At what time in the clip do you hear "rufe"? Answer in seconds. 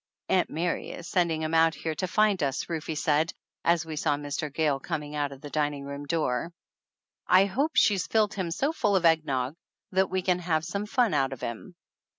2.67-2.97